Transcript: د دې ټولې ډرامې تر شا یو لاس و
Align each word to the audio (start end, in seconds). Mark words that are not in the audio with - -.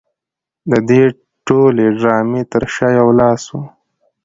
د 0.69 0.71
دې 0.89 1.03
ټولې 1.47 1.85
ډرامې 1.99 2.41
تر 2.51 2.63
شا 2.73 2.89
یو 2.99 3.09
لاس 3.19 3.43
و 3.51 3.57